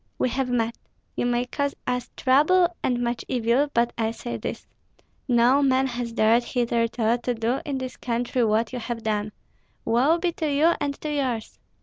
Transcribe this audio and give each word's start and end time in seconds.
We 0.17 0.29
have 0.29 0.49
met! 0.49 0.79
You 1.15 1.27
may 1.27 1.45
cause 1.45 1.75
us 1.85 2.09
trouble 2.17 2.75
and 2.81 3.03
much 3.03 3.23
evil, 3.27 3.69
but 3.71 3.93
I 3.99 4.09
say 4.09 4.35
this: 4.35 4.65
No 5.27 5.61
man 5.61 5.85
has 5.85 6.11
dared 6.11 6.43
hitherto 6.43 7.19
to 7.21 7.33
do 7.35 7.61
in 7.67 7.77
this 7.77 7.97
country 7.97 8.43
what 8.43 8.73
you 8.73 8.79
have 8.79 9.03
done. 9.03 9.31
Woe 9.85 10.17
be 10.17 10.31
to 10.31 10.51
you 10.51 10.73
and 10.81 10.99
to 11.01 11.13
yours!" 11.13 11.59